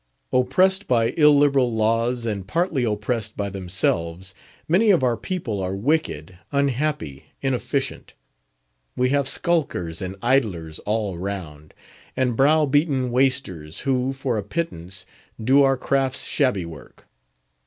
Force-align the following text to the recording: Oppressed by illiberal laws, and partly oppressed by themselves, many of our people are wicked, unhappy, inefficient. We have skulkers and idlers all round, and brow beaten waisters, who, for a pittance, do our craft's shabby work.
Oppressed 0.33 0.87
by 0.87 1.09
illiberal 1.11 1.71
laws, 1.71 2.25
and 2.25 2.47
partly 2.47 2.83
oppressed 2.83 3.37
by 3.37 3.49
themselves, 3.49 4.33
many 4.67 4.89
of 4.89 5.03
our 5.03 5.15
people 5.15 5.61
are 5.61 5.75
wicked, 5.75 6.39
unhappy, 6.51 7.25
inefficient. 7.43 8.15
We 8.95 9.09
have 9.09 9.27
skulkers 9.27 10.01
and 10.01 10.15
idlers 10.19 10.79
all 10.87 11.19
round, 11.19 11.75
and 12.17 12.35
brow 12.35 12.65
beaten 12.65 13.11
waisters, 13.11 13.81
who, 13.81 14.11
for 14.11 14.39
a 14.39 14.43
pittance, 14.43 15.05
do 15.39 15.61
our 15.61 15.77
craft's 15.77 16.23
shabby 16.25 16.65
work. 16.65 17.07